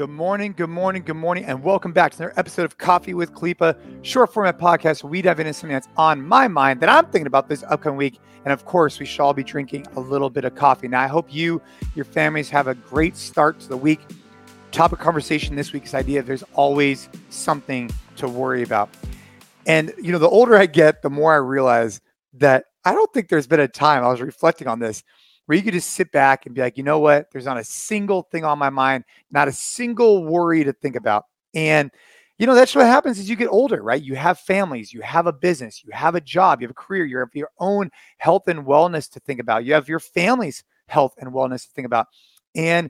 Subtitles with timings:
[0.00, 3.34] Good morning, good morning, good morning, and welcome back to another episode of Coffee with
[3.34, 7.26] Khalipa, short format podcast we dive into something that's on my mind that I'm thinking
[7.26, 8.18] about this upcoming week.
[8.46, 10.88] And of course, we shall all be drinking a little bit of coffee.
[10.88, 11.60] Now, I hope you,
[11.94, 14.00] your families have a great start to the week.
[14.72, 18.88] Topic conversation this week's idea there's always something to worry about.
[19.66, 22.00] And, you know, the older I get, the more I realize
[22.32, 25.04] that I don't think there's been a time I was reflecting on this
[25.50, 27.28] where you could just sit back and be like, you know what?
[27.32, 31.24] There's not a single thing on my mind, not a single worry to think about.
[31.56, 31.90] And
[32.38, 34.00] you know, that's what happens as you get older, right?
[34.00, 37.04] You have families, you have a business, you have a job, you have a career,
[37.04, 39.64] you have your own health and wellness to think about.
[39.64, 42.06] You have your family's health and wellness to think about.
[42.54, 42.88] And,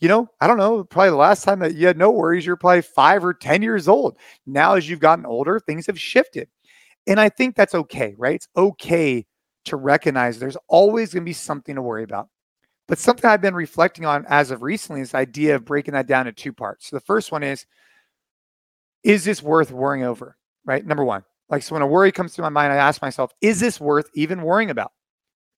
[0.00, 2.56] you know, I don't know, probably the last time that you had no worries, you're
[2.56, 4.16] probably five or 10 years old.
[4.46, 6.48] Now, as you've gotten older, things have shifted.
[7.06, 8.34] And I think that's okay, right?
[8.34, 9.26] It's okay
[9.66, 12.28] to recognize there's always going to be something to worry about.
[12.88, 16.06] But something I've been reflecting on as of recently is the idea of breaking that
[16.06, 16.88] down into two parts.
[16.88, 17.66] So the first one is,
[19.04, 20.36] is this worth worrying over?
[20.64, 20.84] Right.
[20.84, 23.60] Number one, like, so when a worry comes to my mind, I ask myself, is
[23.60, 24.92] this worth even worrying about?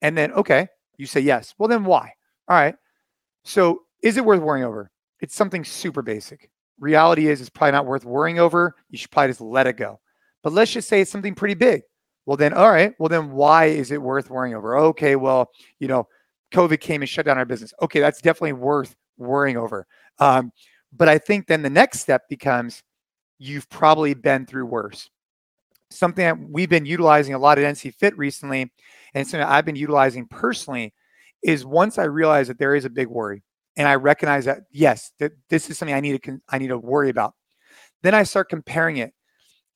[0.00, 1.54] And then, okay, you say yes.
[1.58, 2.12] Well, then why?
[2.48, 2.74] All right.
[3.44, 4.90] So is it worth worrying over?
[5.20, 6.50] It's something super basic.
[6.78, 8.74] Reality is, it's probably not worth worrying over.
[8.90, 10.00] You should probably just let it go.
[10.42, 11.82] But let's just say it's something pretty big.
[12.26, 12.94] Well, then, all right.
[12.98, 14.76] Well, then why is it worth worrying over?
[14.76, 15.16] Okay.
[15.16, 16.06] Well, you know,
[16.54, 17.74] COVID came and shut down our business.
[17.82, 18.00] Okay.
[18.00, 19.86] That's definitely worth worrying over.
[20.18, 20.52] Um,
[20.92, 22.82] but I think then the next step becomes
[23.38, 25.10] you've probably been through worse.
[25.90, 28.72] Something that we've been utilizing a lot at NC Fit recently,
[29.14, 30.94] and something I've been utilizing personally,
[31.42, 33.42] is once I realize that there is a big worry,
[33.76, 36.78] and I recognize that yes, that this is something I need to I need to
[36.78, 37.34] worry about.
[38.02, 39.12] Then I start comparing it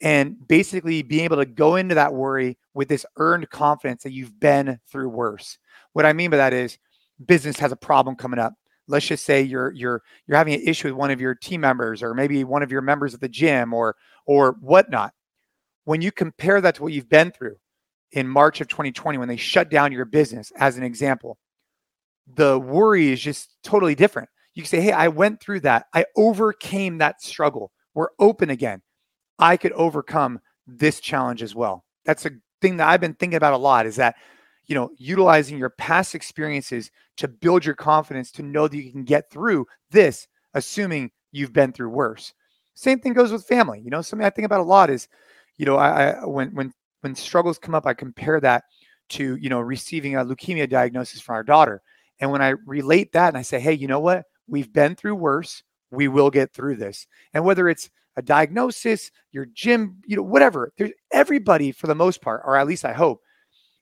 [0.00, 4.38] and basically being able to go into that worry with this earned confidence that you've
[4.38, 5.58] been through worse.
[5.92, 6.78] What I mean by that is
[7.24, 8.54] business has a problem coming up.
[8.88, 12.02] Let's just say you're you're you're having an issue with one of your team members
[12.02, 15.12] or maybe one of your members at the gym or or whatnot.
[15.84, 17.56] When you compare that to what you've been through
[18.12, 21.38] in March of 2020 when they shut down your business as an example,
[22.32, 24.28] the worry is just totally different.
[24.54, 25.86] You can say, Hey, I went through that.
[25.94, 27.72] I overcame that struggle.
[27.94, 28.82] We're open again.
[29.38, 31.84] I could overcome this challenge as well.
[32.04, 32.30] That's a
[32.60, 34.16] thing that I've been thinking about a lot is that,
[34.66, 39.04] you know, utilizing your past experiences to build your confidence to know that you can
[39.04, 42.34] get through this, assuming you've been through worse.
[42.74, 43.80] Same thing goes with family.
[43.80, 45.08] You know, something I think about a lot is,
[45.56, 48.64] you know, I, I when when when struggles come up, I compare that
[49.10, 51.80] to, you know, receiving a leukemia diagnosis from our daughter.
[52.20, 54.24] And when I relate that and I say, hey, you know what?
[54.46, 55.62] We've been through worse.
[55.96, 57.06] We will get through this.
[57.34, 60.72] And whether it's a diagnosis, your gym, you know, whatever.
[60.78, 63.20] There's everybody for the most part, or at least I hope,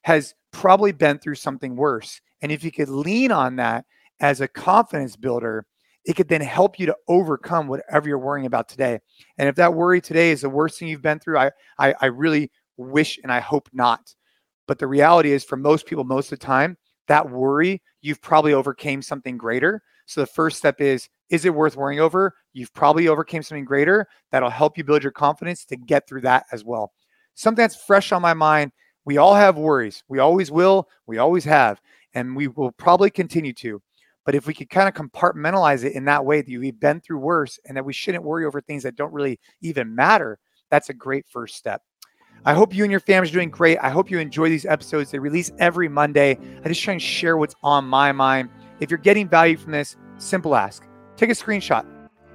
[0.02, 2.20] has probably been through something worse.
[2.42, 3.84] And if you could lean on that
[4.20, 5.66] as a confidence builder,
[6.04, 8.98] it could then help you to overcome whatever you're worrying about today.
[9.38, 12.06] And if that worry today is the worst thing you've been through, I I, I
[12.06, 14.14] really wish and I hope not.
[14.66, 16.76] But the reality is for most people, most of the time,
[17.08, 19.82] that worry, you've probably overcame something greater.
[20.06, 22.34] So the first step is is it worth worrying over?
[22.52, 26.44] You've probably overcame something greater that'll help you build your confidence to get through that
[26.52, 26.92] as well.
[27.34, 28.72] Something that's fresh on my mind.
[29.04, 30.02] We all have worries.
[30.08, 30.88] We always will.
[31.06, 31.80] We always have.
[32.14, 33.82] And we will probably continue to.
[34.24, 37.18] But if we could kind of compartmentalize it in that way that we've been through
[37.18, 40.38] worse and that we shouldn't worry over things that don't really even matter,
[40.70, 41.82] that's a great first step.
[42.46, 43.78] I hope you and your family are doing great.
[43.78, 45.10] I hope you enjoy these episodes.
[45.10, 46.38] They release every Monday.
[46.62, 48.50] I just try and share what's on my mind.
[48.80, 50.84] If you're getting value from this, simple ask
[51.16, 51.84] take a screenshot.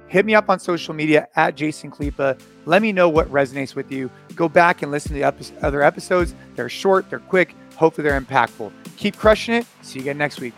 [0.08, 2.40] Hit me up on social media at Jason Khalipa.
[2.66, 4.10] Let me know what resonates with you.
[4.34, 6.34] Go back and listen to the other episodes.
[6.56, 7.54] They're short, they're quick.
[7.76, 8.72] Hopefully, they're impactful.
[8.96, 9.66] Keep crushing it.
[9.82, 10.52] See you again next week.